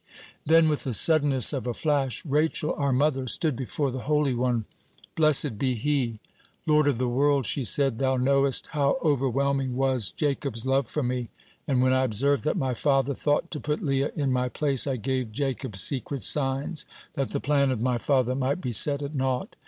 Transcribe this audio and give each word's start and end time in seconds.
Then, 0.47 0.67
with 0.67 0.83
the 0.83 0.95
suddenness 0.95 1.53
of 1.53 1.67
a 1.67 1.75
flash, 1.75 2.25
Rachel, 2.25 2.73
our 2.73 2.91
mother, 2.91 3.27
stood 3.27 3.55
before 3.55 3.91
the 3.91 3.99
Holy 4.09 4.33
One, 4.33 4.65
blessed 5.15 5.59
be 5.59 5.75
He: 5.75 6.19
"Lord 6.65 6.87
of 6.87 6.97
the 6.97 7.07
world," 7.07 7.45
she 7.45 7.63
said, 7.63 7.99
"Thou 7.99 8.17
knowest 8.17 8.69
how 8.71 8.97
overwhelming 9.03 9.75
was 9.75 10.09
Jacob's 10.11 10.65
love 10.65 10.87
for 10.87 11.03
me, 11.03 11.29
and 11.67 11.83
when 11.83 11.93
I 11.93 12.03
observed 12.03 12.45
that 12.45 12.57
my 12.57 12.73
father 12.73 13.13
thought 13.13 13.51
to 13.51 13.59
put 13.59 13.83
Leah 13.83 14.11
in 14.15 14.31
my 14.31 14.49
place, 14.49 14.87
I 14.87 14.95
gave 14.97 15.31
Jacob 15.31 15.77
secret 15.77 16.23
signs, 16.23 16.83
that 17.13 17.29
the 17.29 17.39
plan 17.39 17.69
of 17.69 17.79
my 17.79 17.99
father 17.99 18.33
might 18.33 18.59
be 18.59 18.71
set 18.71 19.03
at 19.03 19.13
naught. 19.13 19.55